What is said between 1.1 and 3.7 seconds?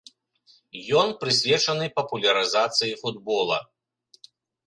прысвечаны папулярызацыі футбола.